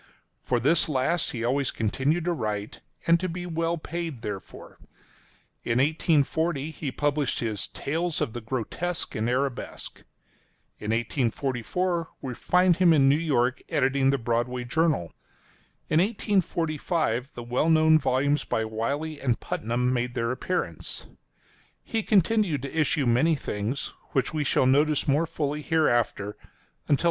For 0.41 0.59
this 0.59 0.89
last 0.89 1.29
he 1.29 1.43
always 1.43 1.69
continued 1.69 2.25
to 2.25 2.33
write, 2.33 2.81
and 3.05 3.19
to 3.19 3.29
be 3.29 3.45
well 3.45 3.77
paid 3.77 4.23
therefor. 4.23 4.79
In 5.63 5.77
1840, 5.77 6.71
he 6.71 6.91
published 6.91 7.37
his 7.37 7.67
"Tales 7.67 8.19
of 8.19 8.33
the 8.33 8.41
Grotesque 8.41 9.13
and 9.13 9.29
Arabesque." 9.29 10.01
In 10.79 10.89
1844, 10.89 12.07
we 12.19 12.33
find 12.33 12.77
him 12.77 12.93
in 12.93 13.07
New 13.09 13.15
York 13.15 13.61
editing 13.69 14.09
the 14.09 14.17
"Broadway 14.17 14.63
Journal." 14.63 15.13
In 15.87 15.99
1845, 15.99 17.35
the 17.35 17.43
well 17.43 17.69
known 17.69 17.99
volumes 17.99 18.43
by 18.43 18.65
Wiley 18.65 19.21
and 19.21 19.39
Putnam 19.39 19.93
made 19.93 20.15
their 20.15 20.31
appearance. 20.31 21.05
He 21.83 22.01
continued 22.01 22.63
to 22.63 22.75
issue 22.75 23.05
many 23.05 23.35
things— 23.35 23.93
which 24.13 24.33
we 24.33 24.43
shall 24.43 24.65
notice 24.65 25.07
more 25.07 25.27
fully 25.27 25.61
hereafter, 25.61 26.29
until 26.29 26.89
1847. 26.89 26.97